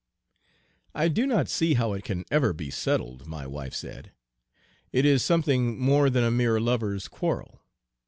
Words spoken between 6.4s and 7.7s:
lovers' quarrel.